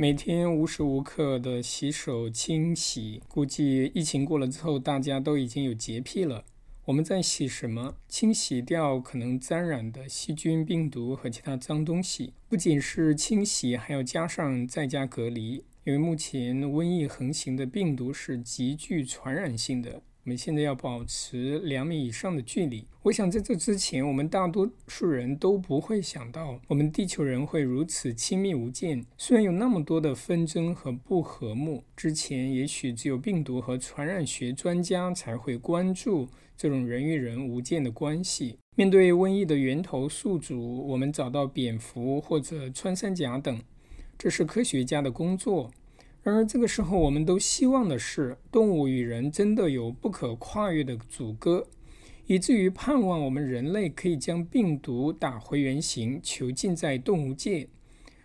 [0.00, 6.46] 每天无时无刻的洗手清洗，估计疫情过了之后，大家都已经有洁癖了。
[6.86, 7.96] 我们在洗什么？
[8.08, 12.32] 清洗掉可能沾染的细菌、病毒和其他脏东西。
[12.48, 20.00] 不仅是清洗，还要加上在家隔离，因为目前瘟疫横行的病毒是极具传染性的。
[20.30, 22.86] 我们现在要保持两米以上的距离。
[23.02, 29.04] 我想在这之前，我们大多数人都不会想到，我们地球人会如此亲密无间。
[29.18, 38.56] 虽然有那么多的纷争和不和睦，之前也许只有病毒和传染学专家才会关注这种人与人无间的关系。
[38.76, 43.60] 面对瘟疫的源头宿主，我们找到蝙蝠或者穿山甲等，
[44.16, 45.72] 这是科学家的工作。
[46.22, 51.66] 然而，这个时候，我们都希望的是，动物与人真的有不可跨越的阻隔，
[52.26, 57.68] 以至于盼望我们人类可以将病毒打回原形，囚禁在动物界。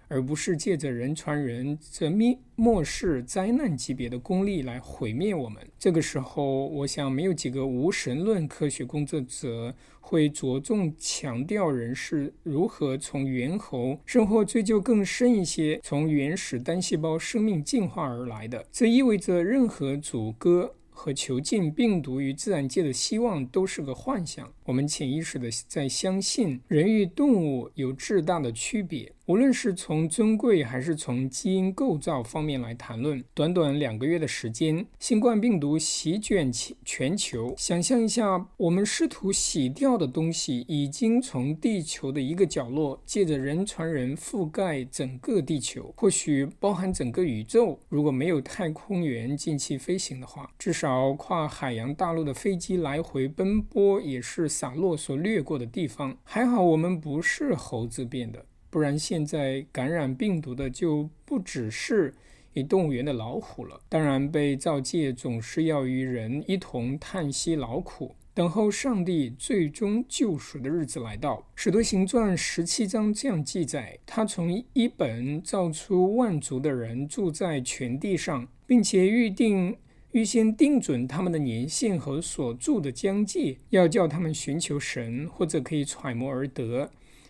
[0.08, 5.62] 而不是借着人传人这灭末世灾难级别的功力来毁灭我们。
[5.78, 18.66] 这个时候，我想没有几个无神论科学工作者会着重强调人是如何从猿猴，生活追究更深一些，从原始单细胞生命进化而来的。
[18.72, 20.76] 这意味着任何阻隔。
[20.98, 24.50] 和囚禁病毒与自然界的希望都是个幻想。
[24.64, 33.24] 我们潜意识的在相信人与动物有巨大的区别，无论是从尊贵还是从基因构造方面来谈论。
[33.34, 37.56] 短短两个月的时间，新冠病毒席卷全全球。
[37.58, 47.80] 想象一下，我们试图洗掉的东西已经从地球的一个角落，借着人传人覆盖整个地球，或许包含整个宇宙。
[47.90, 50.76] 如果没有太空员进气飞行的话，至。
[50.76, 56.18] 少跨海洋大陆的飞机来回奔波，也是洒落所掠过的地方。
[56.26, 62.14] 还好我们不是猴子变的，不然现在感染病毒的就不只是
[62.52, 63.80] 一动物园的老虎了。
[63.88, 71.36] 当然，被造界总是要与人一同叹息劳苦，等候上帝最终救赎的日子来到。
[71.56, 79.78] 《使徒行传》十七章这样记载：他从一本造出万族的人，住在全地上，并且预定。
[80.12, 86.90] 预先定准他们的年限和所住的疆界，要叫他们寻求神，或者可以揣摩而得。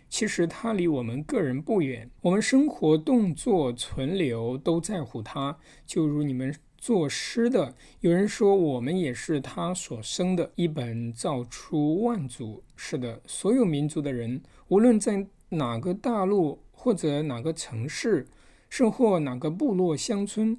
[0.09, 5.57] 其实他离我们个人不远，我们生活、动作、存留都在乎他。
[5.85, 12.63] 就如你们作诗的，有人说我们也是他所生的，一本造出万族。
[12.75, 18.27] 是的，所有民族的人，无论在哪个大陆或者哪个城市，
[18.69, 20.57] 甚或哪个部落乡村。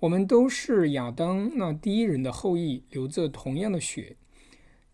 [0.00, 4.16] 我们都是亚当那第一人的后裔，流着同样的血。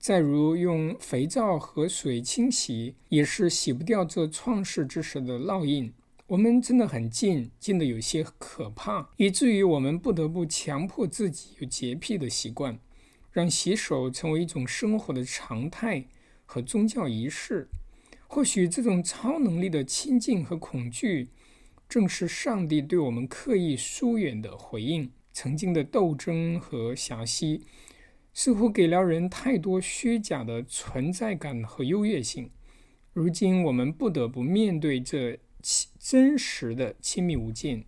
[0.00, 5.92] 再如用肥皂和水清洗，也是洗不掉这创世之时的烙印。
[6.28, 12.78] 我们真的很近，近的有些可怕，以至于我们不得不强迫自己有洁癖的习惯，
[13.30, 16.06] 让洗手成为一种生活的常态
[16.46, 17.68] 和宗教仪式。
[18.26, 21.28] 或许这种超能力的亲近和恐惧。
[21.88, 25.10] 正是上帝对我们刻意疏远的回应。
[25.32, 27.66] 曾经的斗争和狭隙，
[28.32, 32.50] 似乎给了人太多虚假的存在感和优越性。
[33.12, 35.38] 如今，我们不得不面对这
[35.98, 37.84] 真实的亲密无间。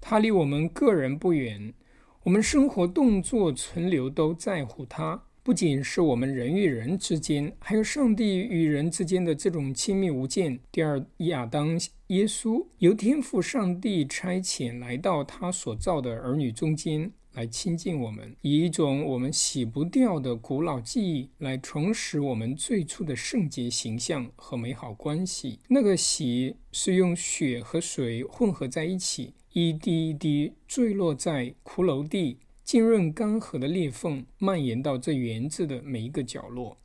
[0.00, 1.74] 它离我们个人不远，
[2.22, 5.24] 我们生活、动作、存留都在乎它。
[5.42, 10.58] 不仅是我们人与人之间，还有上帝与人之间的这种亲密无间。
[10.72, 25.58] 第二，亚当耶稣由天父上帝差遣来到他所造的儿女中间，来亲近我们，以一种我们洗不掉的古老记忆来重拾我们最初的圣洁形象和美好关系。
[25.68, 32.38] 那个洗是用血和水混合在一起，一滴一滴坠落在骷髅地。
[32.62, 36.78] 浸润干涸的裂缝蔓延到这园子的每一个角落。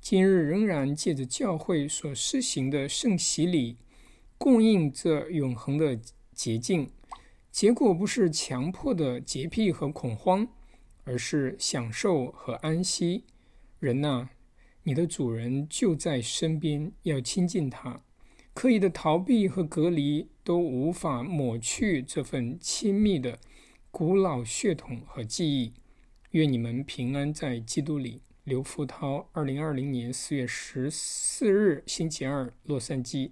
[0.00, 3.76] 今日仍然借着教会所施行的圣洗礼，
[4.38, 6.00] 供应这永恒的
[6.32, 6.88] 洁净。
[7.50, 10.48] 结果不是强迫的洁癖和恐慌，
[11.04, 13.24] 而是享受和安息。
[13.78, 14.28] 人呐，
[14.84, 18.02] 你的主人就在身边，要亲近他。
[18.54, 23.38] 刻意的逃避和隔离都无法抹去这份亲密的。
[23.90, 25.72] 古老血统和记忆，
[26.30, 28.22] 愿你们平安在基督里。
[28.44, 33.28] 刘福涛，二零二零年四月十四日，星期二，洛杉矶。